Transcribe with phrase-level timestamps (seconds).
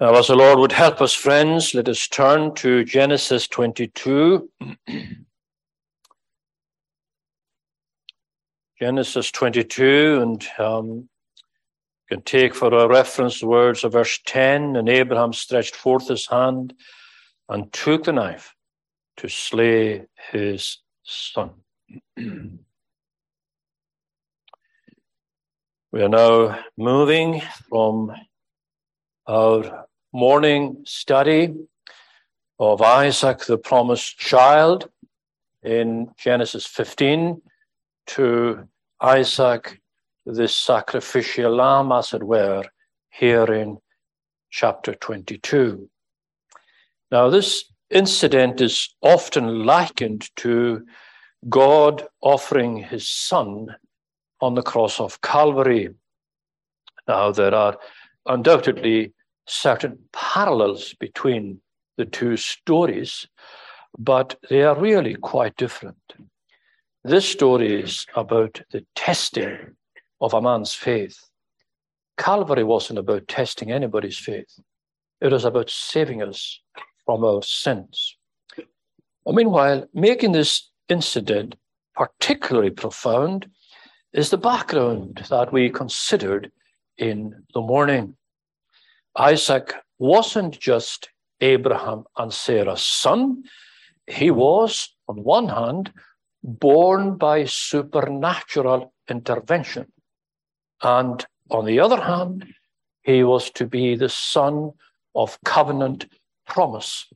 [0.00, 4.48] Now, as the Lord would help us, friends, let us turn to Genesis 22.
[8.80, 11.10] Genesis 22, and um,
[12.08, 16.26] can take for a reference the words of verse 10 And Abraham stretched forth his
[16.26, 16.72] hand
[17.50, 18.54] and took the knife
[19.18, 21.50] to slay his son.
[22.16, 22.62] we
[25.94, 28.12] are now moving from
[29.28, 31.54] our morning study
[32.58, 34.88] of Isaac, the promised child,
[35.62, 37.40] in Genesis 15
[38.08, 38.68] to
[39.00, 39.80] Isaac,
[40.26, 42.64] the sacrificial lamb, as it were,
[43.10, 43.78] here in
[44.50, 45.88] chapter 22.
[47.12, 50.86] Now, this incident is often likened to
[51.48, 53.76] God offering his son
[54.40, 55.90] on the cross of Calvary.
[57.06, 57.78] Now, there are
[58.26, 59.12] undoubtedly
[59.50, 61.60] certain parallels between
[61.96, 63.26] the two stories,
[63.98, 65.96] but they are really quite different.
[67.04, 69.76] This story is about the testing
[70.20, 71.18] of a man's faith.
[72.16, 74.58] Calvary wasn't about testing anybody's faith,
[75.20, 76.60] it was about saving us
[77.04, 78.16] from our sins.
[79.26, 81.56] meanwhile, making this incident
[81.94, 83.50] particularly profound
[84.12, 86.50] is the background that we considered
[86.98, 88.16] in the morning.
[89.16, 93.44] Isaac wasn't just Abraham and Sarah's son,
[94.06, 95.92] he was, on one hand,
[96.42, 99.92] born by supernatural intervention.
[100.82, 102.46] And on the other hand,
[103.02, 104.72] he was to be the son
[105.14, 106.06] of covenant
[106.46, 107.06] promise,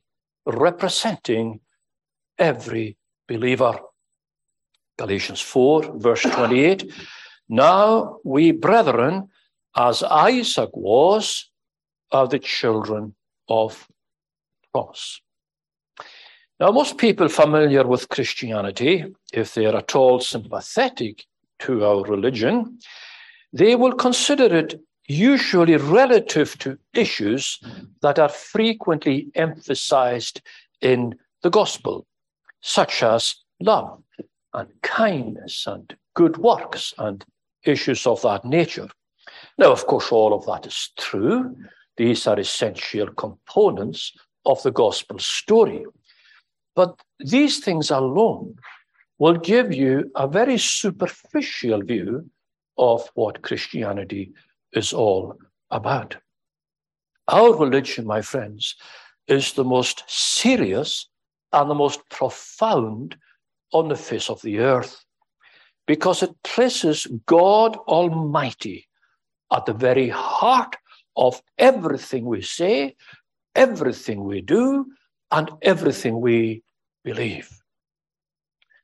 [0.45, 1.59] representing
[2.37, 3.79] every believer.
[4.97, 6.91] Galatians 4, verse 28.
[7.49, 9.29] Now we, brethren,
[9.75, 11.49] as Isaac was,
[12.11, 13.15] are the children
[13.49, 13.87] of
[14.71, 15.21] promise.
[16.59, 21.25] Now, most people familiar with Christianity, if they are at all sympathetic
[21.59, 22.79] to our religion,
[23.51, 27.59] they will consider it usually relative to issues
[28.01, 30.41] that are frequently emphasized
[30.81, 32.05] in the gospel,
[32.61, 34.01] such as love
[34.53, 37.25] and kindness and good works and
[37.65, 38.87] issues of that nature.
[39.57, 41.55] Now, of course, all of that is true.
[41.97, 44.11] These are essential components
[44.45, 45.85] of the gospel story.
[46.75, 48.55] But these things alone
[49.17, 52.29] will give you a very superficial view
[52.77, 54.33] of what Christianity
[54.73, 55.35] is all
[55.71, 56.17] about.
[57.29, 58.75] Our religion, my friends,
[59.27, 61.09] is the most serious
[61.53, 63.15] and the most profound
[63.71, 65.03] on the face of the earth
[65.87, 68.87] because it places God Almighty
[69.51, 70.75] at the very heart
[71.15, 72.95] of everything we say,
[73.55, 74.85] everything we do,
[75.31, 76.63] and everything we
[77.03, 77.49] believe.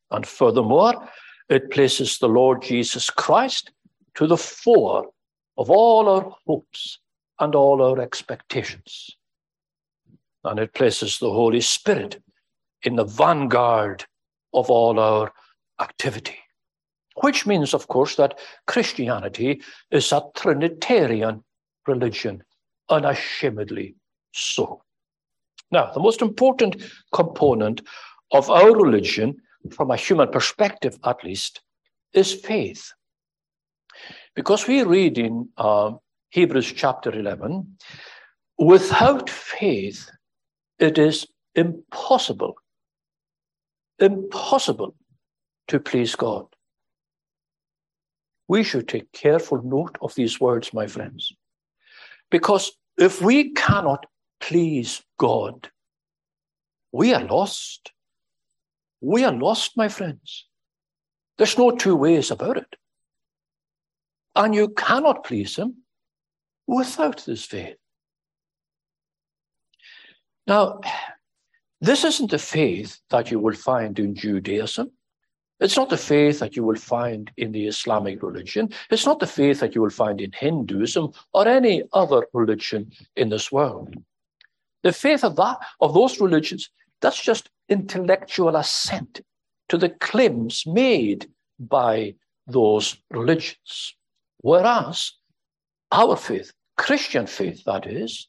[0.10, 1.10] And furthermore,
[1.50, 3.72] it places the Lord Jesus Christ
[4.16, 5.10] to the fore
[5.58, 7.00] of all our hopes
[7.40, 9.18] and all our expectations.
[10.44, 12.22] And it places the Holy Spirit
[12.84, 14.06] in the vanguard
[14.54, 15.32] of all our
[15.80, 16.38] activity.
[17.22, 19.62] Which means, of course, that Christianity
[19.92, 21.44] is a Trinitarian
[21.88, 22.44] religion,
[22.90, 23.96] unashamedly
[24.32, 24.84] so.
[25.72, 26.84] Now, the most important
[27.14, 27.82] component
[28.32, 29.38] of our religion,
[29.72, 31.62] from a human perspective at least,
[32.14, 32.92] is faith.
[34.36, 35.94] Because we read in uh,
[36.30, 37.78] Hebrews chapter 11,
[38.58, 40.10] without faith,
[40.80, 42.56] it is impossible,
[44.00, 44.96] impossible
[45.68, 46.46] to please God.
[48.48, 51.32] We should take careful note of these words, my friends,
[52.32, 54.08] because if we cannot
[54.40, 55.70] please God,
[56.92, 57.92] we are lost.
[59.02, 60.48] We are lost, my friends.
[61.38, 62.76] There's no two ways about it.
[64.36, 65.84] And you cannot please Him
[66.68, 67.76] without this faith.
[70.48, 70.80] Now,
[71.82, 74.92] this isn't the faith that you will find in Judaism.
[75.62, 78.74] It's not the faith that you will find in the Islamic religion.
[78.90, 83.30] It's not the faith that you will find in Hinduism or any other religion in
[83.30, 83.96] this world.
[84.82, 86.70] The faith of that of those religions
[87.00, 89.22] that's just intellectual assent
[89.70, 91.30] to the claims made
[91.60, 92.16] by
[92.48, 93.96] those religions.
[94.40, 95.14] Whereas
[95.92, 98.28] our faith, Christian faith, that is,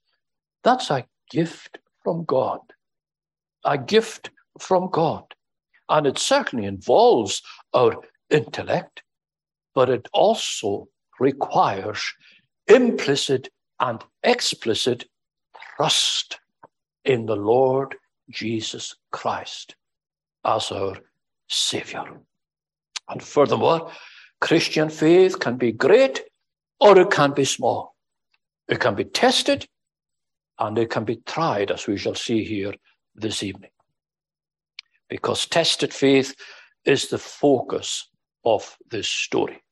[0.64, 2.60] that's a gift from God.
[3.64, 5.24] A gift from God.
[5.88, 7.42] And it certainly involves
[7.74, 7.96] our
[8.30, 9.02] intellect,
[9.74, 10.88] but it also
[11.20, 12.12] requires
[12.66, 13.48] implicit
[13.80, 15.04] and explicit
[15.76, 16.38] trust
[17.04, 17.96] in the Lord
[18.30, 19.74] Jesus Christ
[20.44, 20.96] as our
[21.48, 22.04] Savior.
[23.08, 23.90] And furthermore,
[24.40, 26.22] Christian faith can be great
[26.80, 27.94] or it can be small.
[28.68, 29.66] It can be tested
[30.58, 32.74] and it can be tried, as we shall see here
[33.14, 33.70] this evening.
[35.12, 36.34] Because tested faith
[36.86, 38.08] is the focus
[38.46, 39.62] of this story.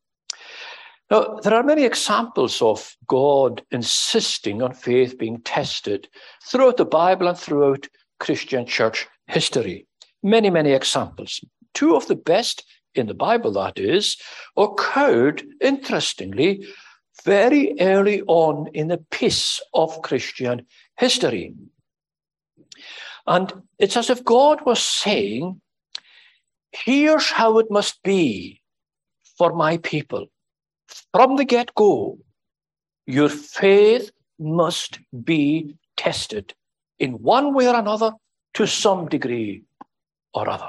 [1.10, 6.08] Now, there are many examples of God insisting on faith being tested
[6.44, 7.88] throughout the Bible and throughout
[8.18, 9.86] Christian church history.
[10.22, 11.40] Many, many examples.
[11.72, 12.62] Two of the best
[12.94, 14.18] in the Bible, that is,
[14.58, 16.66] occurred, interestingly,
[17.24, 20.66] very early on in the piece of Christian
[20.98, 21.54] history.
[23.26, 25.60] And it's as if God was saying,
[26.72, 28.60] here's how it must be
[29.36, 30.26] for my people.
[31.12, 32.18] From the get go,
[33.06, 36.54] your faith must be tested
[36.98, 38.12] in one way or another
[38.54, 39.62] to some degree
[40.34, 40.68] or other.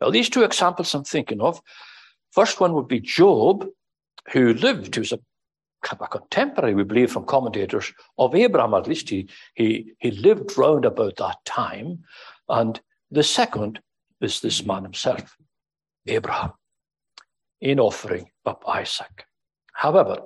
[0.00, 1.60] Now, these two examples I'm thinking of,
[2.32, 3.66] first one would be Job,
[4.32, 5.18] who lived, who was a,
[6.00, 10.84] a contemporary, we believe from commentators, of Abraham, at least he, he, he lived round
[10.84, 12.04] about that time.
[12.48, 12.80] And
[13.10, 13.80] the second
[14.20, 15.36] is this man himself,
[16.06, 16.52] Abraham,
[17.60, 19.24] in offering up Isaac.
[19.72, 20.18] However,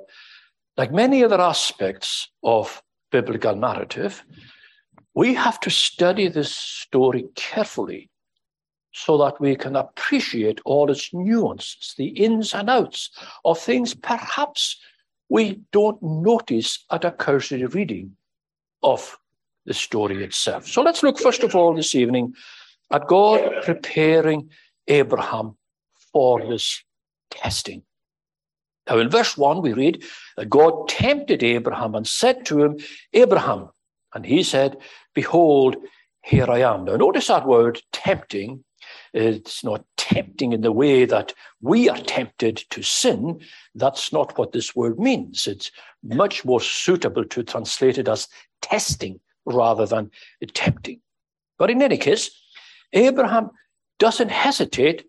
[0.77, 4.25] like many other aspects of biblical narrative,
[5.15, 8.09] we have to study this story carefully
[8.93, 13.11] so that we can appreciate all its nuances, the ins and outs
[13.45, 14.79] of things perhaps
[15.33, 18.15] we don't notice at a cursory reading
[18.83, 19.17] of
[19.65, 20.67] the story itself.
[20.67, 22.35] So let's look first of all this evening
[22.91, 24.51] at God preparing
[24.89, 25.57] Abraham
[26.13, 26.85] for this
[27.31, 27.83] testing.
[28.87, 30.05] Now, in verse 1, we read
[30.37, 32.77] that God tempted Abraham and said to him,
[33.15, 33.71] Abraham,
[34.15, 34.77] and he said,
[35.15, 35.77] Behold,
[36.23, 36.85] here I am.
[36.85, 38.65] Now, notice that word tempting.
[39.15, 43.41] It's not tempting in the way that we are tempted to sin.
[43.75, 45.47] That's not what this word means.
[45.47, 45.71] It's
[46.03, 48.29] much more suitable to translate it as
[48.61, 50.11] testing rather than
[50.55, 51.01] tempting.
[51.59, 52.31] But in any case,
[52.93, 53.51] Abraham
[53.99, 55.05] doesn't hesitate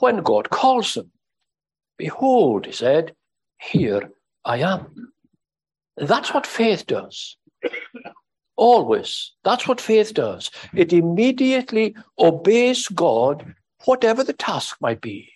[0.00, 1.10] when God calls him.
[1.96, 3.14] Behold, he said,
[3.60, 4.10] here
[4.44, 5.12] I am.
[5.96, 7.36] That's what faith does.
[8.56, 9.32] Always.
[9.44, 10.50] That's what faith does.
[10.74, 13.54] It immediately obeys God,
[13.84, 15.30] whatever the task might be.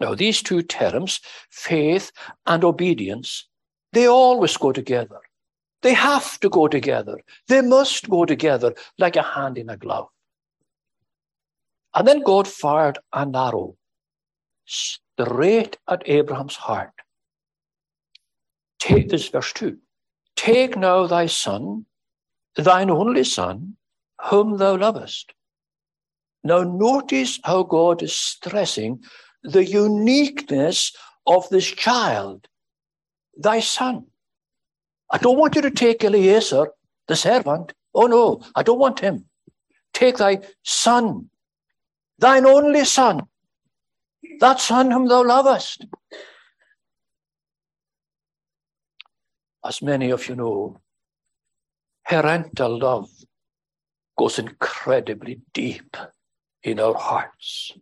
[0.00, 1.20] Now, these two terms,
[1.50, 2.10] faith
[2.46, 3.46] and obedience,
[3.92, 5.20] they always go together.
[5.82, 7.20] They have to go together.
[7.48, 10.08] They must go together like a hand in a glove.
[11.94, 13.76] And then God fired an arrow
[14.64, 16.92] straight at Abraham's heart.
[18.78, 19.76] Take this verse 2.
[20.36, 21.86] Take now thy son,
[22.56, 23.76] thine only son,
[24.30, 25.34] whom thou lovest.
[26.42, 29.02] Now, notice how God is stressing
[29.42, 30.92] the uniqueness
[31.26, 32.48] of this child,
[33.36, 34.06] thy son.
[35.10, 36.68] I don't want you to take Eliezer,
[37.08, 37.72] the servant.
[37.94, 39.26] Oh no, I don't want him.
[39.92, 41.30] Take thy son,
[42.18, 43.22] thine only son,
[44.38, 45.84] that son whom thou lovest.
[49.64, 50.80] as many of you know,
[52.08, 53.10] parental love
[54.16, 55.96] goes incredibly deep
[56.62, 57.72] in our hearts.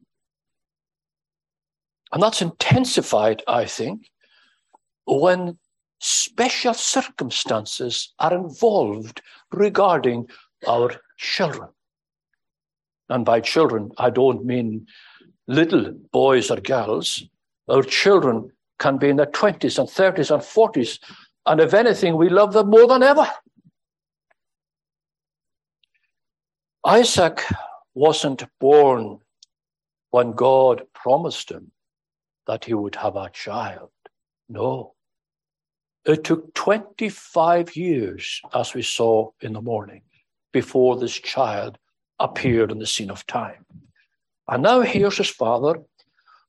[2.12, 4.08] And that's intensified, I think,
[5.06, 5.58] when
[6.00, 9.20] special circumstances are involved
[9.52, 10.28] regarding
[10.66, 11.68] our children.
[13.08, 14.86] And by children, I don't mean
[15.46, 17.24] little boys or girls.
[17.68, 20.98] Our children can be in their 20s and 30s and 40s
[21.48, 23.26] and if anything, we love them more than ever.
[26.84, 27.42] Isaac
[27.98, 29.18] wasn't born
[30.10, 31.72] when God promised him
[32.46, 33.90] that he would have a child.
[34.48, 34.94] No.
[36.04, 40.02] It took 25 years, as we saw in the morning,
[40.52, 41.76] before this child
[42.20, 43.66] appeared on the scene of time.
[44.46, 45.82] And now here's his father,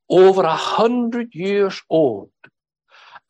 [0.08, 2.30] over a hundred years old,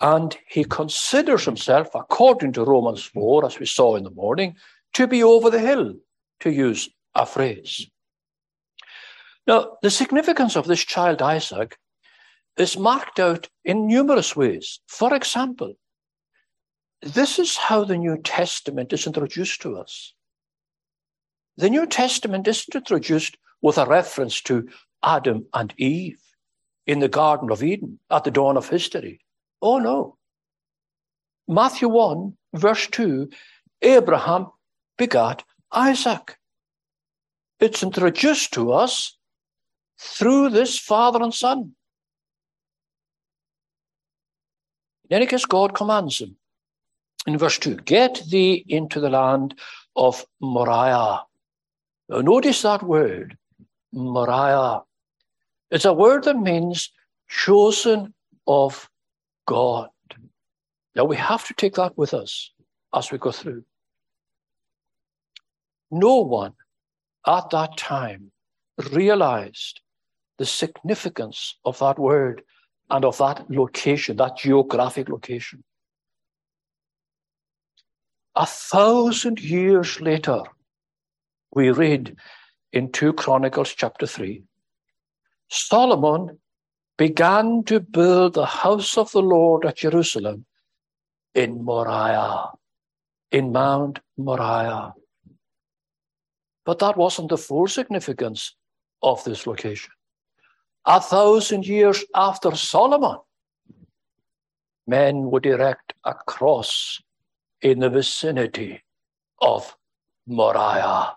[0.02, 4.58] and he considers himself, according to Romans 4, as we saw in the morning,
[4.96, 5.94] to be over the hill,
[6.42, 7.90] to use a phrase.
[9.50, 11.79] Now, the significance of this child Isaac
[12.56, 14.79] is marked out in numerous ways.
[14.86, 15.74] For example,
[17.01, 20.13] this is how the New Testament is introduced to us.
[21.58, 24.70] The New Testament isn't introduced with a reference to
[25.01, 26.22] Adam and Eve
[26.86, 29.20] in the Garden of Eden at the dawn of history.
[29.63, 30.18] Oh, no.
[31.48, 33.32] Matthew 1 verse 2,
[33.82, 34.51] Abraham
[34.96, 36.38] begat Isaac.
[37.60, 39.15] It's introduced to us
[40.00, 41.74] through this father and son.
[45.10, 46.36] In any case, God commands him.
[47.27, 49.56] In verse 2, get thee into the land
[49.96, 51.22] of Moriah.
[52.08, 53.38] Now, notice that word,
[53.91, 54.82] Moriah.
[55.72, 56.91] It's a word that means
[57.27, 58.13] chosen
[58.48, 58.89] of
[59.46, 59.89] God.
[60.96, 62.51] Now we have to take that with us
[62.94, 63.63] as we go through.
[65.91, 66.53] No one
[67.27, 68.32] at that time
[68.91, 69.82] realized
[70.39, 72.41] the significance of that word
[72.89, 75.63] and of that location, that geographic location.
[78.36, 80.41] A thousand years later,
[81.53, 82.15] we read
[82.72, 84.43] in 2 Chronicles chapter 3
[85.50, 86.39] Solomon
[86.98, 90.46] began to build the house of the Lord at Jerusalem
[91.36, 92.51] in Moriah,
[93.31, 94.93] in Mount Moriah.
[96.65, 98.55] But that wasn't the full significance
[99.01, 99.91] of this location.
[100.86, 103.17] A thousand years after Solomon,
[104.88, 107.01] men would erect a cross
[107.62, 108.83] in the vicinity
[109.41, 109.75] of
[110.25, 111.15] Moriah,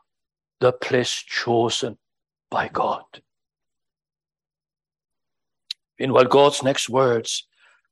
[0.61, 1.97] the place chosen
[2.51, 3.05] by God.
[5.99, 7.47] Meanwhile, God's next words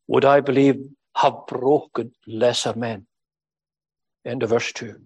[0.09, 0.77] would, I believe,
[1.17, 3.07] have broken lesser men.
[4.25, 5.01] End of verse 2.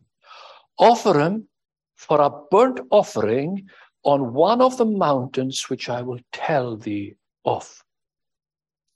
[0.78, 1.48] Offer him
[1.96, 3.68] for a burnt offering
[4.04, 7.82] on one of the mountains which I will tell thee of.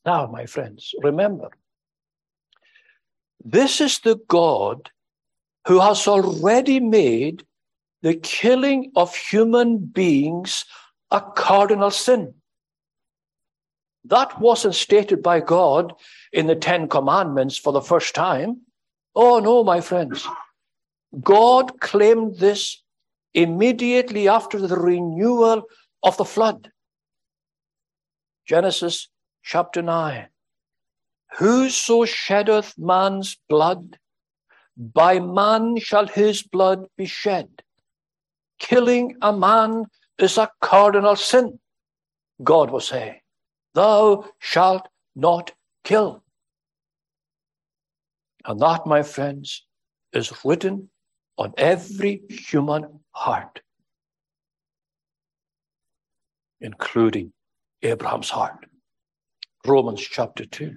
[0.05, 1.51] Now, my friends, remember,
[3.45, 4.91] this is the God
[5.67, 7.45] who has already made
[8.03, 10.65] the killing of human beings
[11.11, 12.35] a cardinal sin.
[14.05, 15.95] That wasn't stated by God
[16.33, 18.63] in the Ten Commandments for the first time.
[19.15, 20.27] Oh, no, my friends.
[21.21, 22.83] God claimed this
[23.39, 25.63] immediately after the renewal
[26.03, 26.73] of the flood.
[28.45, 29.09] Genesis
[29.45, 30.27] chapter 9.
[31.39, 33.99] Whoso sheddeth man's blood,
[34.77, 37.49] by man shall his blood be shed.
[38.59, 39.85] Killing a man
[40.19, 41.61] is a cardinal sin,
[42.43, 43.21] God was saying.
[43.75, 45.53] Thou shalt not
[45.85, 46.25] kill.
[48.45, 49.65] And that, my friends,
[50.13, 50.91] is written
[51.37, 53.61] on every human heart,
[56.61, 57.33] including
[57.83, 58.67] Abraham's heart.
[59.67, 60.77] Romans chapter 2.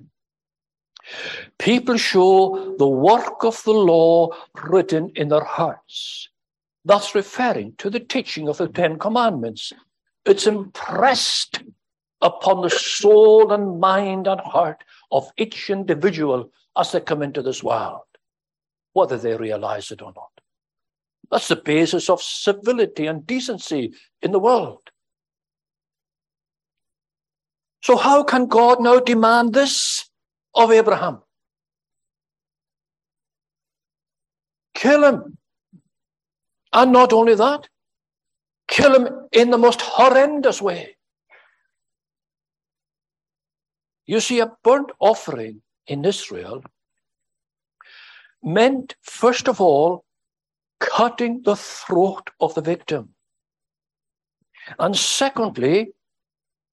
[1.60, 4.30] People show the work of the law
[4.64, 6.30] written in their hearts.
[6.86, 9.72] thus referring to the teaching of the Ten Commandments.
[10.26, 11.64] It's impressed
[12.22, 17.64] upon the soul and mind and heart of each individual as they come into this
[17.64, 18.02] world,
[18.94, 20.41] whether they realize it or not.
[21.32, 24.82] That's the basis of civility and decency in the world.
[27.82, 30.10] So, how can God now demand this
[30.54, 31.22] of Abraham?
[34.76, 35.38] Kill him.
[36.74, 37.68] And not only that,
[38.68, 40.98] kill him in the most horrendous way.
[44.06, 46.64] You see, a burnt offering in Israel
[48.44, 50.04] meant, first of all,
[50.82, 53.10] cutting the throat of the victim.
[54.78, 55.94] And secondly,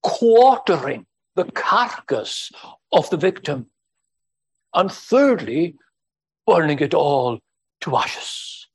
[0.03, 2.50] quartering the carcass
[2.91, 3.67] of the victim.
[4.75, 5.77] And thirdly,
[6.47, 7.38] burning it all
[7.83, 8.67] to ashes.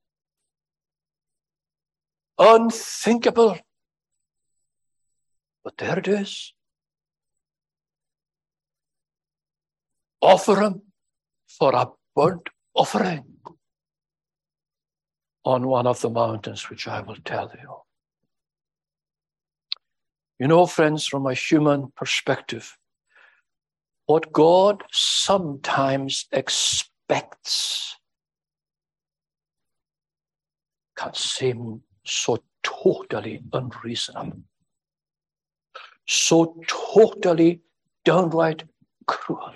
[2.40, 3.58] Unthinkable.
[5.64, 6.54] But there it is.
[10.24, 10.82] offer him
[11.48, 11.86] for a
[12.16, 13.26] burnt offering
[15.46, 17.76] on one of the mountains which I will tell you.
[20.40, 22.78] You know, friends, from a human perspective,
[24.06, 27.96] what God sometimes expects
[30.98, 34.42] can seem so totally unreasonable,
[36.08, 37.62] so totally
[38.04, 38.64] downright
[39.08, 39.54] cruel.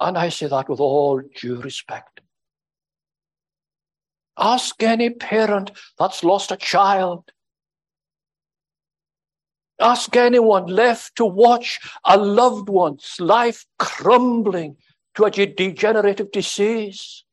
[0.00, 2.20] And I say that with all due respect.
[4.38, 7.30] Ask any parent that's lost a child.
[9.80, 14.76] Ask anyone left to watch a loved one's life crumbling
[15.14, 17.24] to a degenerative disease.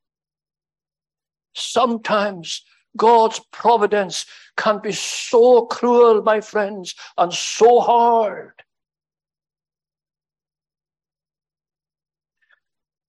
[1.54, 2.64] Sometimes
[2.98, 4.26] God's providence
[4.58, 8.54] can be so cruel, my friends, and so hard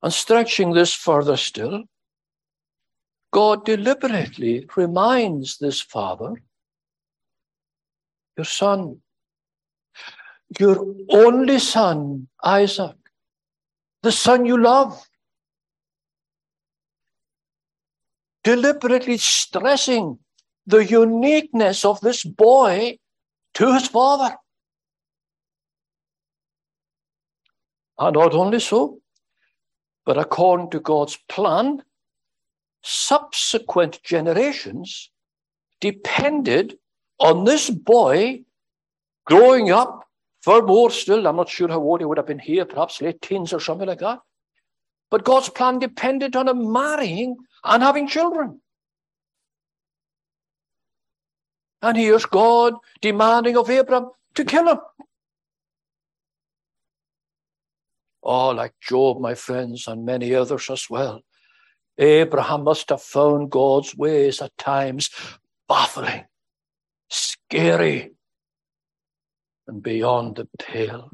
[0.02, 1.84] And stretching this further still,
[3.33, 6.43] God deliberately reminds this father,
[8.37, 9.01] your son,
[10.61, 12.97] your only son, Isaac,
[14.03, 15.03] the son you love,
[18.45, 20.19] deliberately stressing
[20.67, 22.99] the uniqueness of this boy
[23.55, 24.37] to his father.
[27.99, 29.01] And not only so,
[30.05, 31.83] but according to God's plan,
[32.83, 35.11] subsequent generations
[35.81, 36.77] depended
[37.19, 38.43] on this boy
[39.25, 40.05] growing up
[40.41, 41.27] for more still.
[41.27, 43.87] I'm not sure how old he would have been here, perhaps late teens or something
[43.87, 44.21] like that.
[45.11, 48.61] But God's plan depended on him marrying and having children.
[51.83, 54.79] And here's God demanding of Abraham to kill him.
[58.23, 61.23] Oh, like Job, my friends, and many others as well.
[62.02, 65.11] Abraham must have found God's ways at times
[65.68, 66.25] baffling,
[67.09, 68.12] scary,
[69.68, 71.11] and beyond the pale.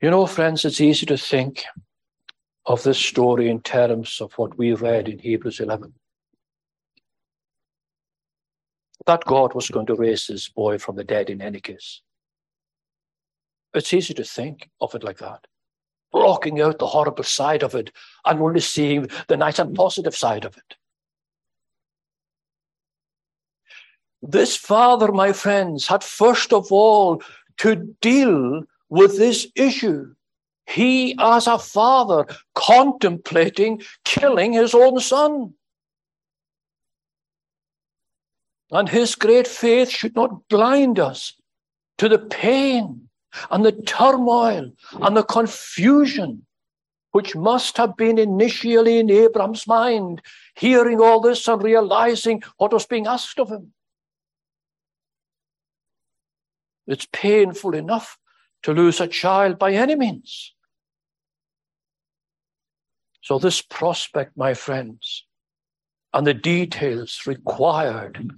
[0.00, 1.64] You know, friends, it's easy to think
[2.66, 5.94] of this story in terms of what we read in Hebrews 11.
[9.06, 12.02] That God was going to raise this boy from the dead in any case.
[13.74, 15.46] It's easy to think of it like that,
[16.12, 17.90] blocking out the horrible side of it
[18.24, 20.76] and only seeing the nice and positive side of it.
[24.22, 27.22] This father, my friends, had first of all
[27.58, 30.14] to deal with this issue.
[30.66, 35.54] He, as a father, contemplating killing his own son.
[38.70, 41.34] And his great faith should not blind us
[41.98, 43.05] to the pain
[43.50, 46.46] and the turmoil and the confusion
[47.16, 50.20] which must have been initially in Abraham's mind,
[50.54, 53.72] hearing all this and realizing what was being asked of him.
[56.86, 58.18] It's painful enough
[58.64, 60.54] to lose a child by any means.
[63.22, 65.24] So, this prospect, my friends,
[66.12, 68.30] and the details required,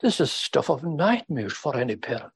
[0.00, 2.32] this is stuff of nightmares for any parent.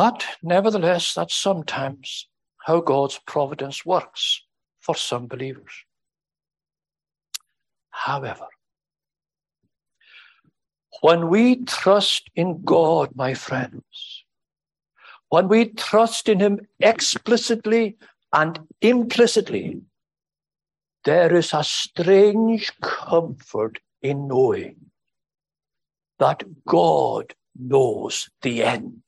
[0.00, 2.26] But nevertheless, that's sometimes
[2.64, 4.42] how God's providence works
[4.80, 5.74] for some believers.
[7.90, 8.46] However,
[11.02, 14.24] when we trust in God, my friends,
[15.28, 17.98] when we trust in Him explicitly
[18.32, 19.82] and implicitly,
[21.04, 24.76] there is a strange comfort in knowing
[26.18, 29.02] that God knows the end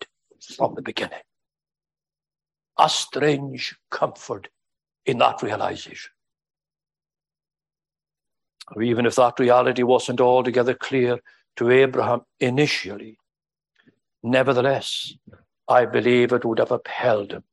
[0.47, 1.23] from the beginning.
[2.79, 4.49] A strange comfort
[5.07, 6.11] in that realization.
[8.75, 11.19] Or even if that reality wasn't altogether clear
[11.57, 13.19] to Abraham initially,
[14.23, 15.15] nevertheless,
[15.69, 17.45] I believe it would have upheld him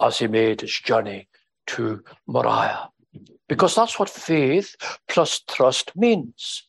[0.00, 1.28] as he made his journey
[1.68, 2.90] to Moriah.
[3.48, 4.76] Because that's what faith
[5.08, 6.68] plus trust means.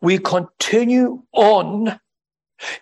[0.00, 2.00] We continue on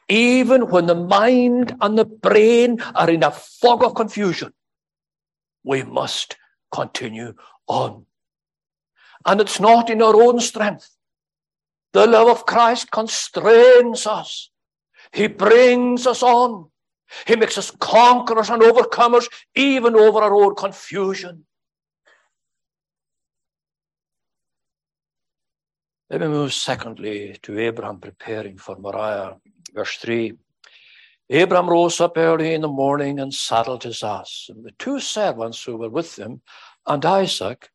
[0.08, 4.52] even when the mind and the brain are in a fog of confusion,
[5.64, 6.36] we must
[6.72, 7.34] continue
[7.66, 8.06] on.
[9.24, 10.88] And it's not in our own strength.
[11.92, 14.50] The love of Christ constrains us.
[15.12, 16.70] He brings us on.
[17.26, 21.46] He makes us conquerors and overcomers, even over our own confusion.
[26.10, 29.36] Let me move secondly to Abraham preparing for Moriah.
[29.76, 30.32] Verse 3
[31.28, 35.62] Abram rose up early in the morning and saddled his ass, and the two servants
[35.62, 36.40] who were with him,
[36.86, 37.68] and Isaac,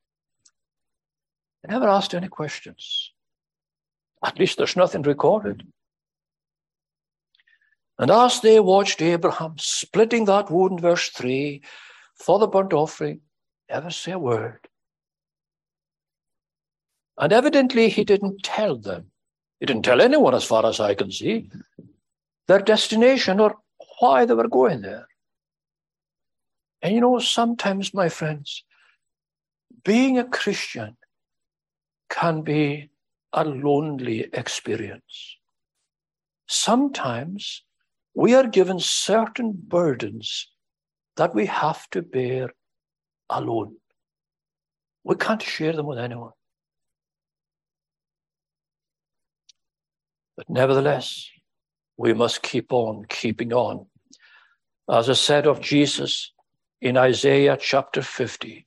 [1.61, 3.11] they never asked any questions.
[4.25, 5.67] At least there's nothing recorded.
[7.99, 11.61] And as they watched Abraham splitting that wood in verse 3
[12.15, 13.21] for the burnt offering,
[13.69, 14.67] never say a word.
[17.17, 19.11] And evidently, he didn't tell them.
[19.59, 21.51] He didn't tell anyone, as far as I can see,
[22.47, 23.55] their destination or
[23.99, 25.07] why they were going there.
[26.81, 28.63] And you know, sometimes, my friends,
[29.83, 30.97] being a Christian
[32.09, 32.89] can be
[33.33, 35.37] a lonely experience.
[36.47, 37.63] Sometimes
[38.13, 40.49] we are given certain burdens
[41.15, 42.53] that we have to bear
[43.29, 43.75] alone.
[45.03, 46.31] We can't share them with anyone.
[50.35, 51.29] But nevertheless,
[52.01, 53.85] we must keep on keeping on.
[54.89, 56.33] As I said of Jesus
[56.81, 58.65] in Isaiah chapter 50,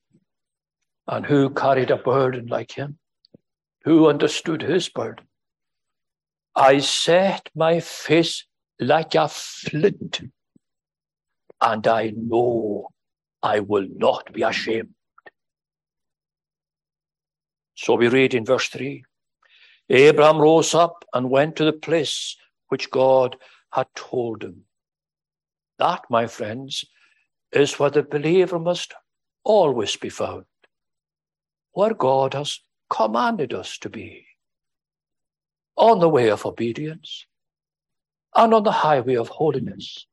[1.08, 2.96] and who carried a burden like him?
[3.82, 5.26] Who understood his burden?
[6.54, 8.46] I set my face
[8.78, 10.22] like a flint,
[11.60, 12.88] and I know
[13.42, 14.94] I will not be ashamed.
[17.74, 19.02] So we read in verse 3
[19.90, 22.36] Abraham rose up and went to the place
[22.68, 23.36] which God
[23.72, 24.64] had told him.
[25.78, 26.84] That, my friends,
[27.52, 28.94] is where the believer must
[29.44, 30.44] always be found,
[31.72, 34.26] where God has commanded us to be,
[35.76, 37.26] on the way of obedience
[38.34, 40.06] and on the highway of holiness.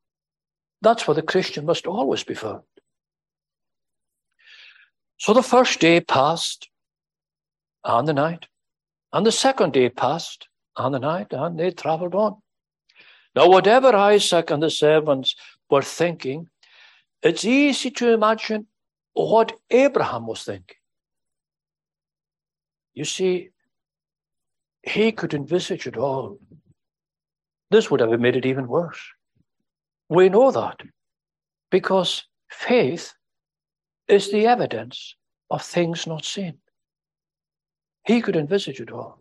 [0.82, 2.64] That's where the Christian must always be found.
[5.18, 6.70] So the first day passed,
[7.84, 8.48] and the night,
[9.14, 12.38] and the second day passed, and the night, and they traveled on.
[13.36, 15.36] Now, whatever Isaac and the servants
[15.70, 16.50] were thinking,
[17.22, 18.68] it's easy to imagine
[19.14, 20.78] what Abraham was thinking.
[22.94, 23.50] You see,
[24.84, 26.40] he could envisage it all.
[27.70, 29.00] This would have made it even worse.
[30.10, 30.82] We know that
[31.70, 33.14] because faith
[34.08, 35.16] is the evidence
[35.50, 36.58] of things not seen.
[38.06, 39.21] He could envisage it all.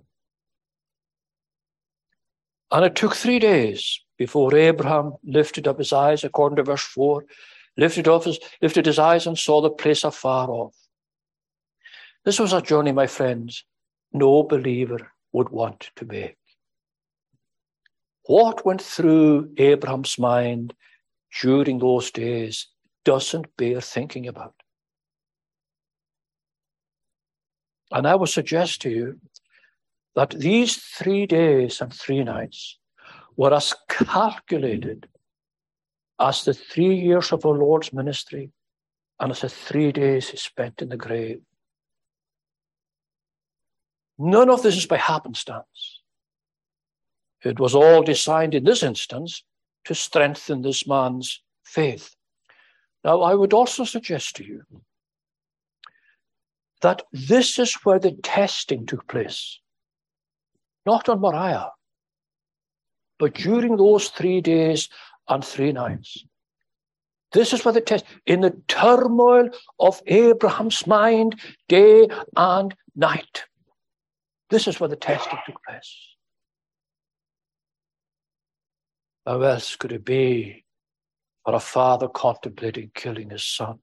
[2.72, 7.24] And it took three days before Abraham lifted up his eyes, according to verse 4,
[7.76, 10.76] lifted, up his, lifted his eyes and saw the place afar off.
[12.24, 13.64] This was a journey, my friends,
[14.12, 16.36] no believer would want to make.
[18.26, 20.74] What went through Abraham's mind
[21.40, 22.68] during those days
[23.04, 24.54] doesn't bear thinking about.
[27.90, 29.20] And I would suggest to you
[30.14, 32.78] that these three days and three nights
[33.36, 35.08] were as calculated
[36.18, 38.50] as the three years of our Lord's ministry
[39.18, 41.40] and as the three days he spent in the grave.
[44.18, 46.02] None of this is by happenstance.
[47.42, 49.44] It was all designed in this instance
[49.84, 52.14] to strengthen this man's faith.
[53.02, 54.62] Now, I would also suggest to you
[56.82, 59.58] that this is where the testing took place,
[60.90, 61.70] not on Moriah,
[63.20, 64.88] but during those three days
[65.28, 66.24] and three nights.
[67.32, 73.44] This is where the test, in the turmoil of Abraham's mind, day and night.
[74.48, 75.96] This is where the testing took place.
[79.24, 80.64] How else could it be
[81.44, 83.78] for a father contemplating killing his son?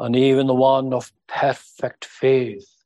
[0.00, 2.79] And even the one of perfect faith,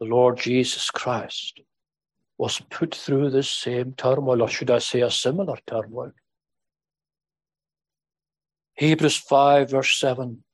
[0.00, 1.60] the Lord Jesus Christ,
[2.38, 6.12] was put through this same turmoil, or should I say a similar turmoil.
[8.74, 10.44] Hebrews 5, verse 7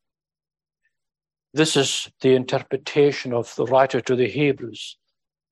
[1.55, 4.97] this is the interpretation of the writer to the Hebrews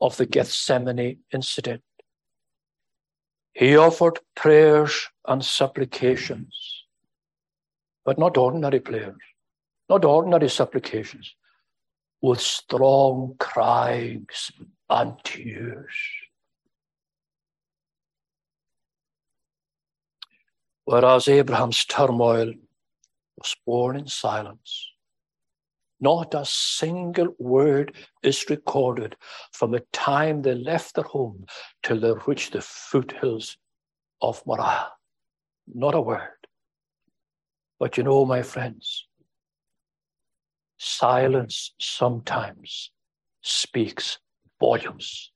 [0.00, 1.83] of the Gethsemane incident.
[3.53, 6.87] He offered prayers and supplications,
[8.07, 9.20] but not ordinary prayers,
[9.90, 11.35] not ordinary supplications,
[12.23, 14.53] with strong cries
[14.89, 15.95] and tears.
[20.85, 22.53] Whereas Abraham's turmoil
[23.37, 24.91] was born in silence
[26.01, 29.17] not a single word is recorded
[29.53, 31.45] from the time they left their home
[31.83, 33.59] till they reached the foothills
[34.23, 34.89] of Moriah.
[35.73, 36.29] Not a word.
[37.79, 39.07] But you know, my friends,
[40.81, 42.90] silence sometimes
[43.43, 44.19] speaks
[44.59, 45.31] volumes.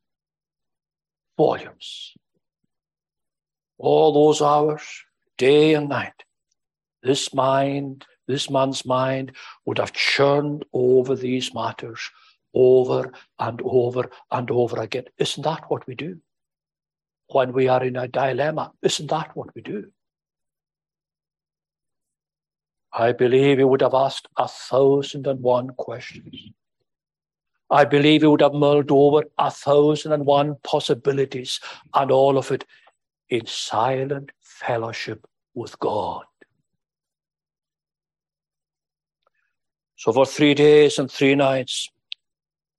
[1.36, 2.14] Volumes.
[3.78, 4.82] All those hours,
[5.36, 6.24] day and night,
[7.02, 9.32] this mind this man's mind
[9.66, 12.10] would have churned over these matters
[12.54, 15.04] over and over and over again.
[15.18, 16.20] Isn't that what we do?
[17.28, 19.90] When we are in a dilemma, isn't that what we do?
[22.96, 26.52] I believe he would have asked a thousand and one questions.
[27.68, 31.58] I believe he would have mulled over a thousand and one possibilities
[31.92, 32.64] and all of it
[33.30, 36.24] in silent fellowship with God.
[39.96, 41.90] So for three days and three nights,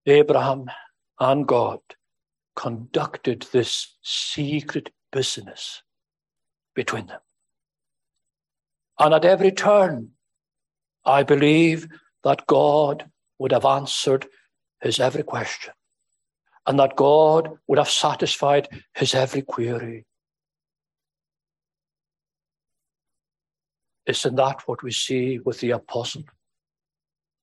[0.06, 0.68] Abraham
[1.20, 1.80] and God
[2.56, 5.84] conducted this secret business
[6.74, 7.20] between them.
[9.00, 10.12] And at every turn,
[11.04, 11.88] I believe
[12.24, 14.28] that God would have answered
[14.82, 15.74] his every question
[16.66, 20.06] and that God would have satisfied his every query.
[24.08, 26.24] Isn't that what we see with the apostle?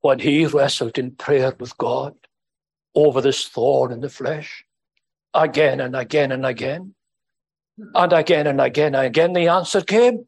[0.01, 2.15] When he wrestled in prayer with God
[2.95, 4.65] over this thorn in the flesh,
[5.35, 6.95] again and again and again,
[7.95, 10.27] and again and again and again, the answer came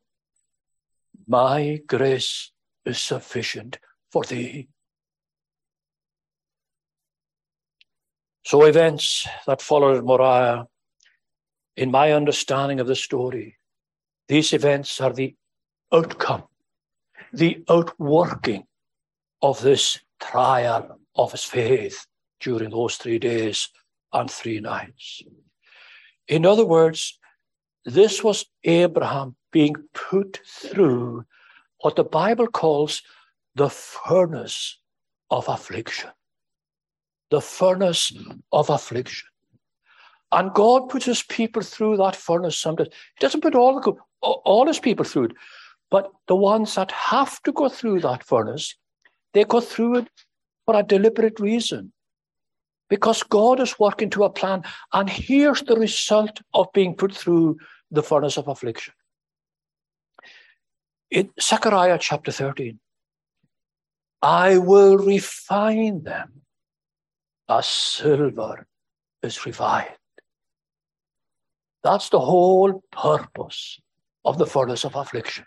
[1.26, 2.52] My grace
[2.84, 3.78] is sufficient
[4.10, 4.68] for thee.
[8.44, 10.66] So, events that followed Moriah,
[11.76, 13.56] in my understanding of the story,
[14.28, 15.34] these events are the
[15.92, 16.44] outcome,
[17.32, 18.64] the outworking
[19.40, 22.06] of this trial of his faith
[22.40, 23.68] during those three days
[24.12, 25.22] and three nights.
[26.28, 27.18] In other words,
[27.84, 31.24] this was Abraham being put through
[31.80, 33.02] what the Bible calls
[33.54, 34.80] the furnace
[35.30, 36.10] of affliction.
[37.30, 38.12] The furnace
[38.50, 39.28] of affliction.
[40.32, 42.88] And God puts his people through that furnace sometimes.
[42.88, 45.32] He doesn't put all, the, all his people through it,
[45.88, 48.74] but the ones that have to go through that furnace,
[49.34, 50.08] they go through it
[50.64, 51.92] for a deliberate reason.
[52.90, 57.56] Because God is working to a plan, and here's the result of being put through
[57.92, 58.92] the furnace of affliction.
[61.14, 62.80] In Zechariah chapter 13,
[64.20, 66.42] I will refine them
[67.48, 68.66] as silver
[69.22, 69.94] is refined.
[71.84, 73.80] That's the whole purpose
[74.24, 75.46] of the furnace of affliction.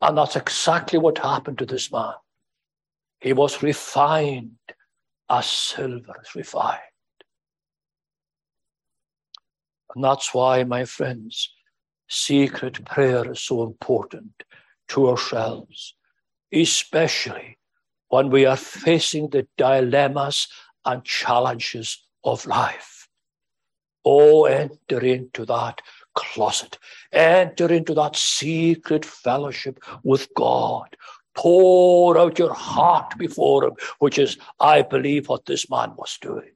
[0.00, 2.14] And that's exactly what happened to this man.
[3.18, 4.52] He was refined
[5.28, 6.78] as silver is refined.
[9.96, 11.52] And that's why, my friends,
[12.08, 14.44] secret prayer is so important
[14.88, 15.94] to ourselves,
[16.52, 17.58] especially
[18.08, 20.48] when we are facing the dilemmas
[20.84, 23.08] and challenges of life.
[24.04, 25.82] Oh, enter into that
[26.14, 26.78] closet,
[27.12, 30.96] enter into that secret fellowship with God.
[31.34, 36.52] Pour out your heart before Him, which is, I believe, what this man was doing.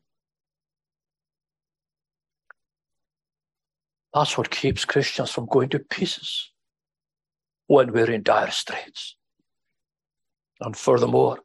[4.14, 6.50] That's what keeps Christians from going to pieces
[7.70, 9.14] when we're in dire straits.
[10.60, 11.38] And furthermore,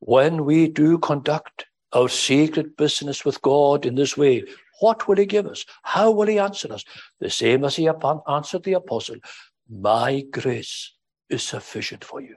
[0.00, 4.42] when we do conduct our secret business with God in this way,
[4.80, 5.64] what will He give us?
[5.84, 6.84] How will He answer us?
[7.20, 7.88] The same as He
[8.26, 9.18] answered the apostle
[9.70, 10.92] My grace
[11.30, 12.34] is sufficient for you.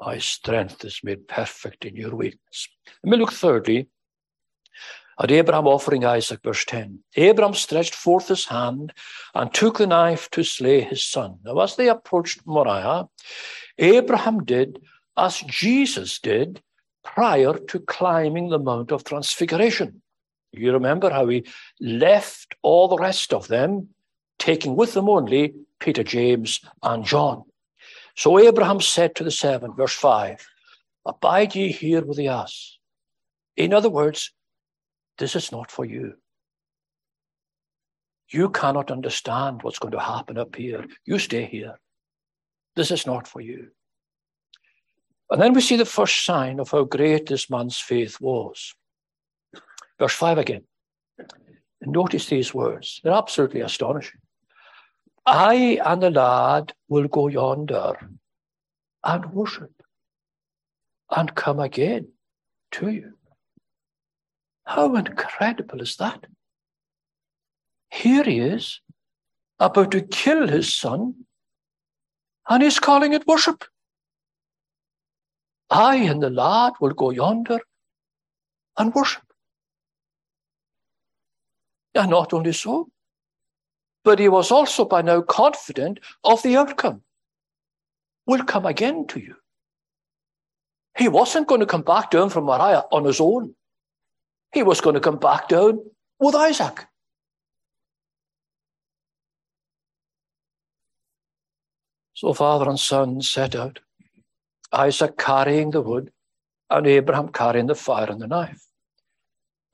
[0.00, 2.66] My strength is made perfect in your weakness.
[3.04, 3.88] Let me look thirdly
[5.20, 7.00] at Abraham offering Isaac, verse 10.
[7.16, 8.92] Abraham stretched forth his hand
[9.34, 11.38] and took the knife to slay his son.
[11.44, 13.08] Now, as they approached Moriah,
[13.78, 14.80] Abraham did
[15.16, 16.62] as Jesus did
[17.02, 20.02] prior to climbing the Mount of Transfiguration.
[20.52, 21.44] You remember how he
[21.80, 23.88] left all the rest of them,
[24.38, 27.42] taking with them only Peter, James, and John.
[28.16, 30.46] So Abraham said to the seven, verse 5,
[31.06, 32.78] Abide ye here with the ass.
[33.56, 34.32] In other words,
[35.18, 36.14] this is not for you.
[38.30, 40.86] You cannot understand what's going to happen up here.
[41.04, 41.78] You stay here.
[42.76, 43.68] This is not for you.
[45.30, 48.74] And then we see the first sign of how great this man's faith was.
[49.98, 50.64] Verse 5 again.
[51.80, 54.20] Notice these words, they're absolutely astonishing.
[55.26, 57.94] I and the lad will go yonder
[59.04, 59.82] and worship
[61.10, 62.08] and come again
[62.72, 63.17] to you.
[64.68, 66.26] How incredible is that?
[67.90, 68.82] Here he is,
[69.58, 71.24] about to kill his son,
[72.50, 73.64] and he's calling it worship.
[75.70, 77.60] I and the lad will go yonder
[78.76, 79.22] and worship.
[81.94, 82.90] And not only so,
[84.04, 87.02] but he was also by now confident of the outcome.
[88.26, 89.36] Will come again to you.
[90.98, 93.54] He wasn't going to come back down from Moriah on his own.
[94.52, 95.80] He was going to come back down
[96.18, 96.86] with Isaac.
[102.14, 103.78] So father and son set out,
[104.72, 106.10] Isaac carrying the wood,
[106.68, 108.66] and Abraham carrying the fire and the knife.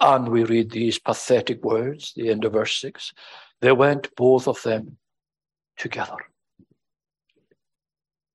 [0.00, 3.14] And we read these pathetic words, the end of verse 6.
[3.60, 4.98] They went, both of them,
[5.78, 6.18] together.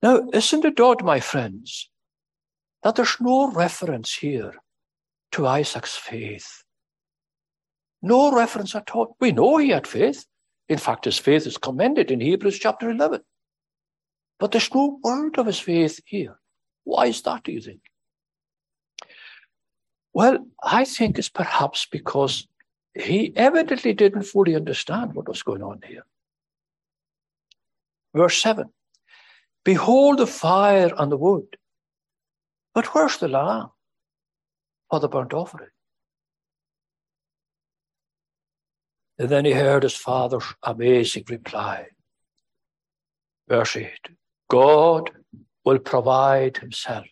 [0.02, 1.89] Now, isn't it odd, my friends,
[2.82, 4.56] that there's no reference here
[5.32, 6.63] to Isaac's faith.
[8.02, 9.15] No reference at all.
[9.20, 10.26] We know he had faith.
[10.68, 13.22] In fact, his faith is commended in Hebrews chapter 11.
[14.39, 16.39] But there's no word of his faith here.
[16.84, 17.82] Why is that, do you think?
[20.13, 22.48] Well, I think it's perhaps because
[22.94, 26.06] he evidently didn't fully understand what was going on here.
[28.15, 28.70] Verse 7
[29.63, 31.58] Behold the fire and the wood,
[32.74, 33.70] but where's the lamb
[34.89, 35.69] for the burnt offering?
[39.17, 41.88] And then he heard his father's amazing reply.
[43.47, 43.91] Verse 8
[44.49, 45.12] God
[45.65, 47.08] will provide himself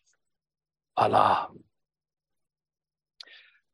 [0.95, 1.63] a lamb.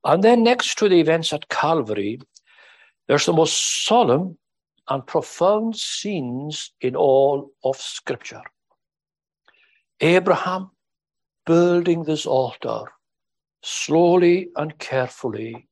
[0.03, 2.19] And then next to the events at Calvary,
[3.07, 4.37] there's the most solemn
[4.89, 8.41] and profound scenes in all of Scripture.
[10.01, 10.71] Abraham
[11.45, 12.91] building this altar
[13.63, 15.67] slowly and carefully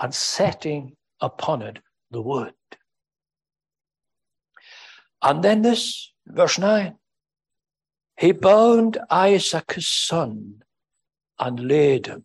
[0.00, 1.78] and setting upon it
[2.10, 2.54] the wood.
[5.22, 6.96] And then this, verse 9
[8.18, 10.62] he bound Isaac his son
[11.38, 12.24] and laid him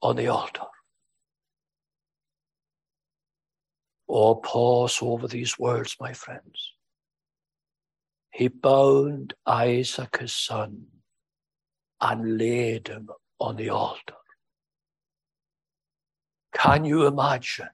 [0.00, 0.64] on the altar.
[4.08, 6.72] Oh, pause over these words, my friends.
[8.30, 10.86] He bound Isaac his son
[12.00, 13.10] and laid him
[13.42, 14.14] on the altar.
[16.54, 17.70] Can you imagine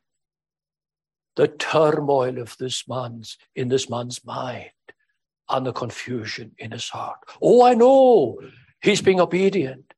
[1.37, 4.71] the turmoil of this man's in this man's mind
[5.49, 7.19] and the confusion in his heart?
[7.43, 8.41] Oh, I know
[8.81, 9.93] he's being obedient.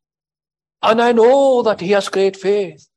[0.82, 2.88] And I know that he has great faith.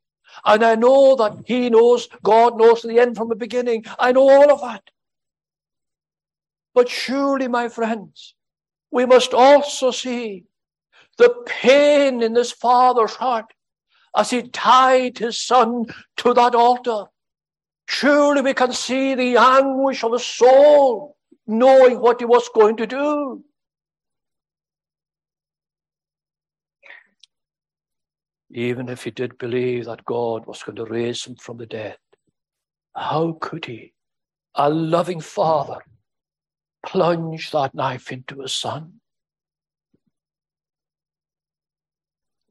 [0.45, 3.85] And I know that he knows, God knows the end from the beginning.
[3.99, 4.89] I know all of that.
[6.73, 8.33] But surely, my friends,
[8.89, 10.45] we must also see
[11.17, 13.53] the pain in this father's heart
[14.15, 15.85] as he tied his son
[16.17, 17.05] to that altar.
[17.87, 22.87] Surely we can see the anguish of his soul, knowing what he was going to
[22.87, 23.43] do.
[28.53, 31.97] even if he did believe that God was going to raise him from the dead,
[32.95, 33.93] how could he,
[34.55, 35.79] a loving father,
[36.85, 38.99] plunge that knife into his son?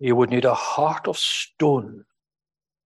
[0.03, 2.05] He would need a heart of stone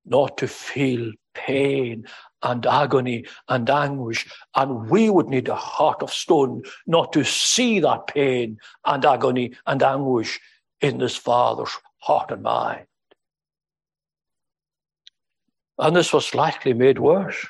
[0.04, 2.06] not to feel pain
[2.42, 4.30] and agony and anguish.
[4.54, 9.54] And we would need a heart of stone not to see that pain and agony
[9.66, 10.38] and anguish
[10.82, 12.84] in this father's heart and mind.
[15.78, 17.46] And this was likely made worse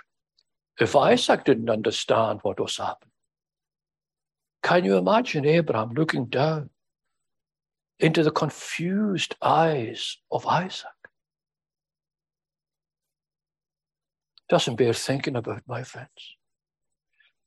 [0.79, 3.11] if Isaac didn't understand what was happening.
[4.63, 6.71] Can you imagine Abraham looking down
[7.99, 10.87] into the confused eyes of Isaac?
[14.49, 16.37] Doesn't bear thinking about, my friends.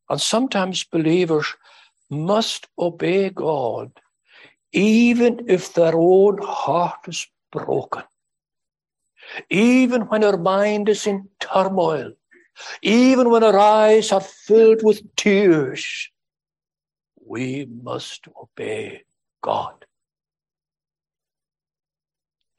[0.10, 1.56] And sometimes believers
[2.10, 3.92] must obey God
[4.72, 8.04] even if their own heart is broken
[9.50, 12.14] even when our mind is in turmoil,
[12.82, 16.10] even when our eyes are filled with tears,
[17.26, 19.04] we must obey
[19.42, 19.86] God.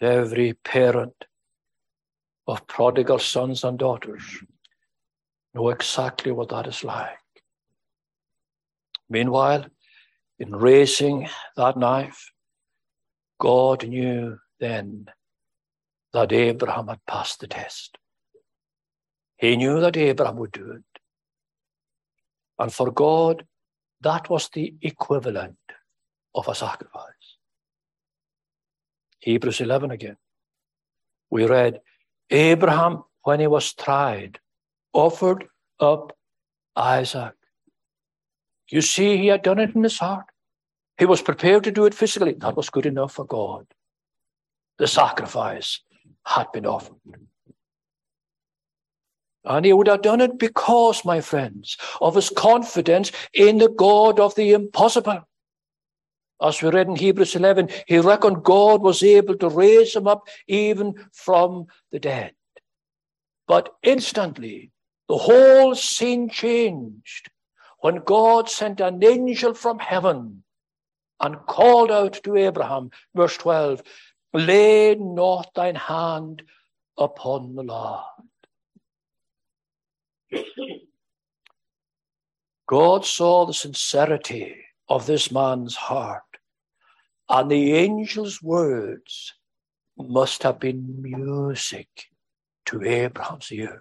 [0.01, 1.27] Every parent
[2.47, 4.23] of prodigal sons and daughters
[5.55, 7.19] know exactly what that is like.
[9.11, 9.67] Meanwhile,
[10.39, 12.33] in raising that knife,
[13.39, 15.07] God knew then
[16.13, 17.99] that Abraham had passed the test.
[19.37, 21.01] He knew that Abraham would do it.
[22.59, 23.47] And for God,
[24.01, 25.57] that was the equivalent
[26.35, 27.20] of a sacrifice.
[29.21, 30.17] Hebrews 11 again.
[31.31, 31.81] We read,
[32.31, 34.39] Abraham, when he was tried,
[34.93, 35.47] offered
[35.79, 36.17] up
[36.75, 37.35] Isaac.
[38.71, 40.27] You see, he had done it in his heart.
[40.99, 42.35] He was prepared to do it physically.
[42.35, 43.67] That was good enough for God.
[44.79, 45.81] The sacrifice
[46.25, 46.97] had been offered.
[49.45, 54.21] And he would have done it because, my friends, of his confidence in the God
[54.21, 55.27] of the impossible.
[56.43, 60.27] As we read in Hebrews 11, he reckoned God was able to raise him up
[60.47, 62.33] even from the dead.
[63.47, 64.71] But instantly,
[65.09, 67.31] the whole scene changed
[67.81, 70.45] when God sent an angel from heaven
[71.21, 73.83] and called out to Abraham, verse 12,
[74.33, 76.43] Lay not thine hand
[76.97, 78.05] upon the Lord.
[82.69, 84.55] God saw the sincerity
[84.89, 86.23] of this man's heart,
[87.31, 89.35] and the angel's words
[89.97, 91.89] must have been music
[92.67, 93.81] to Abraham's ears.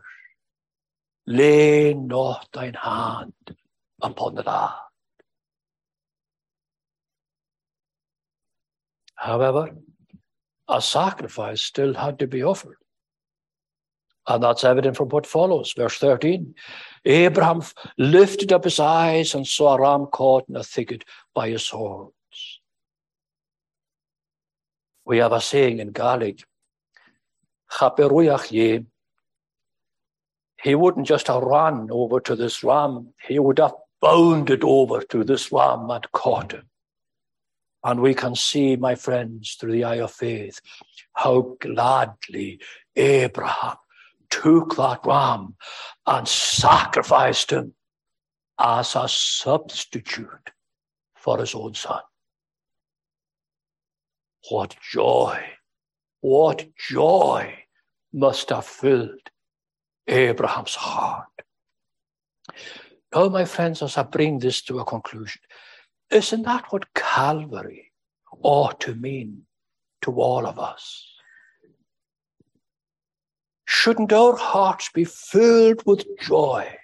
[1.26, 3.34] Lay not thine hand
[4.02, 4.72] upon the Lord.
[9.16, 9.72] However,
[10.68, 12.78] a sacrifice still had to be offered.
[14.28, 16.54] And that's evident from what follows, verse 13.
[17.04, 17.64] Abraham
[17.97, 22.12] lifted up his eyes and saw a ram caught in a thicket by his horns.
[25.10, 26.43] We have a saying in Gaelic,
[30.62, 35.24] he wouldn't just have run over to this ram, he would have bounded over to
[35.24, 36.70] this ram and caught him.
[37.84, 40.62] And we can see, my friends, through the eye of faith,
[41.14, 42.62] how gladly
[42.95, 43.78] Abraham
[44.30, 45.55] took that ram
[46.05, 47.74] and sacrificed him
[48.60, 50.51] as a substitute
[51.16, 52.01] for his own son.
[54.49, 55.43] What joy,
[56.21, 57.63] what joy
[58.13, 59.29] must have filled
[60.09, 61.27] Abraham's heart.
[63.13, 65.41] Now, my friends, as I bring this to a conclusion,
[66.11, 67.91] isn't that what Calvary
[68.41, 69.43] ought to mean
[70.01, 71.05] to all of us?
[73.65, 76.75] Shouldn't our hearts be filled with joy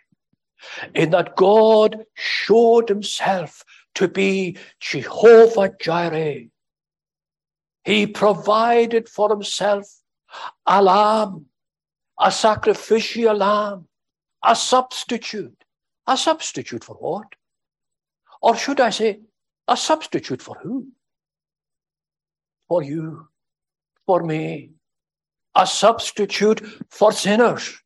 [0.94, 3.64] in that God showed himself
[3.96, 6.46] to be Jehovah Jireh?
[7.86, 9.86] He provided for himself
[10.66, 11.46] a lamb,
[12.20, 13.88] a sacrificial lamb,
[14.44, 15.64] a substitute.
[16.08, 17.34] A substitute for what?
[18.42, 19.22] Or should I say,
[19.68, 20.90] a substitute for who?
[22.68, 23.28] For you,
[24.06, 24.72] for me,
[25.56, 27.82] a substitute for sinners.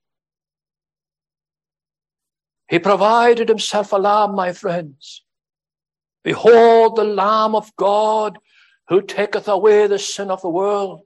[2.70, 5.24] He provided himself a lamb, my friends.
[6.24, 8.38] Behold the Lamb of God
[8.90, 11.02] who taketh away the sin of the world.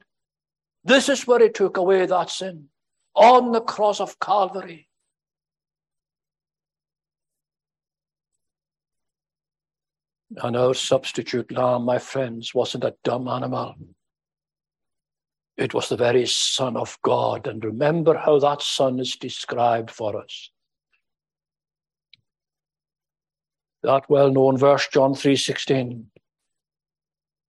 [0.86, 2.70] This is where he took away that sin
[3.14, 4.88] on the cross of Calvary.
[10.38, 13.76] And our substitute lamb, my friends, wasn't a dumb animal.
[15.58, 17.46] It was the very Son of God.
[17.46, 20.50] And remember how that Son is described for us.
[23.84, 26.06] That well-known verse, John 3.16.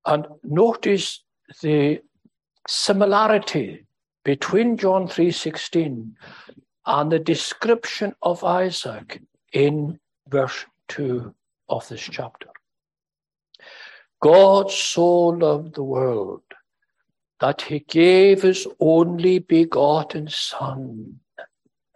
[0.07, 1.22] And notice
[1.62, 2.00] the
[2.68, 3.86] similarity
[4.24, 6.12] between John 3.16
[6.86, 9.20] and the description of Isaac
[9.52, 9.98] in
[10.28, 11.34] verse 2
[11.68, 12.48] of this chapter.
[14.20, 16.42] God so loved the world
[17.40, 21.20] that he gave his only begotten Son,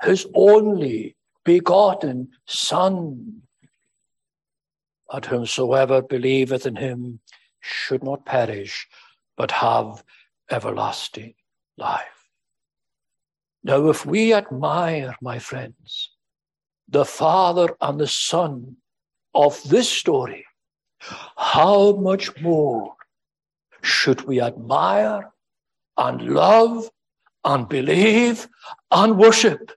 [0.03, 3.43] his only begotten Son,
[5.11, 7.21] that whomsoever believeth in him
[7.61, 8.87] should not perish,
[9.37, 10.05] but have
[10.51, 11.35] everlasting
[11.77, 12.31] life.
[13.63, 16.11] Now, if we admire, my friends,
[16.89, 18.77] the Father and the Son
[19.35, 20.45] of this story,
[21.37, 22.95] how much more
[23.83, 25.31] should we admire
[25.97, 26.91] and love
[27.45, 28.49] and believe
[28.91, 29.73] and worship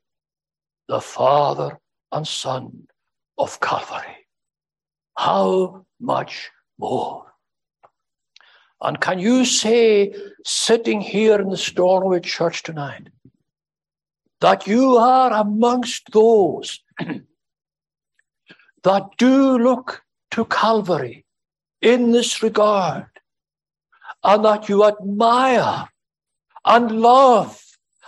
[0.88, 1.80] the Father
[2.12, 2.88] and Son
[3.38, 4.28] of Calvary?
[5.18, 7.31] How much more?
[8.82, 10.14] And can you say,
[10.44, 13.10] sitting here in the Stornoway Church tonight,
[14.40, 16.80] that you are amongst those
[18.84, 20.02] that do look
[20.32, 21.26] to Calvary
[21.82, 23.06] in this regard,
[24.24, 25.88] and that you admire
[26.66, 27.64] and love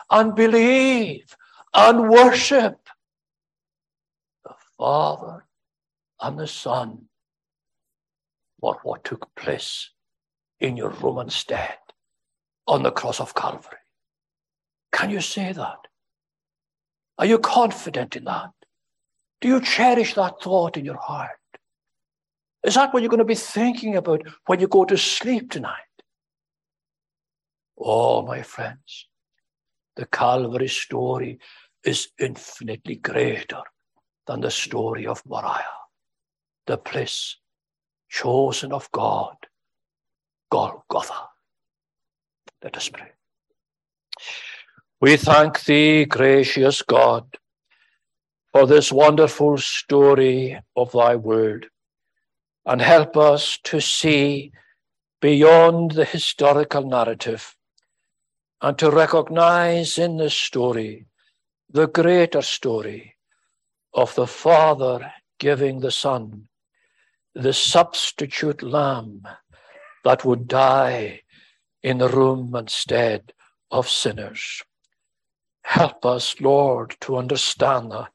[0.10, 1.36] and believe
[1.74, 2.90] and worship
[4.44, 5.46] the Father
[6.20, 7.06] and the Son
[8.60, 9.90] for what took place
[10.64, 11.78] in your Roman stead
[12.68, 13.78] on the cross of Calvary.
[14.94, 15.80] Can you say that?
[17.20, 18.52] Are you confident in that?
[19.42, 21.32] Do you cherish that thought in your heart?
[22.64, 25.82] Is that what you're going to be thinking about when you go to sleep tonight?
[27.78, 29.08] Oh, my friends,
[29.98, 31.40] the Calvary story
[31.84, 33.64] is infinitely greater
[34.28, 35.66] than the story of Moriah,
[36.68, 37.36] the place
[38.10, 39.36] chosen of God,
[40.54, 41.30] Golgotha.
[42.64, 43.10] Let us pray.
[45.02, 47.26] We thank thee, gracious God,
[48.52, 51.72] for this wonderful story of thy word
[52.68, 54.52] and help us to see
[55.22, 57.56] beyond the historical narrative
[58.62, 61.08] and to recognize in this story
[61.68, 63.16] the greater story
[63.92, 66.48] of the Father giving the Son,
[67.34, 69.24] the substitute lamb
[70.04, 71.22] that would die
[71.82, 73.34] in the room and stead
[73.72, 74.62] of sinners.
[75.64, 78.10] Help us, Lord, to understand that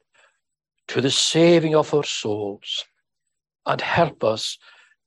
[0.87, 2.85] to the saving of our souls
[3.65, 4.57] and help us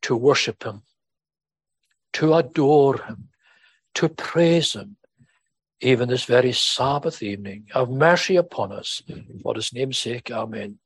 [0.02, 0.82] to worship Him,
[2.14, 3.28] to adore Him,
[3.94, 4.96] to praise Him
[5.82, 7.66] even this very Sabbath evening.
[7.74, 9.02] Have mercy upon us.
[9.08, 9.40] Mm-hmm.
[9.40, 10.78] For his name's sake, amen.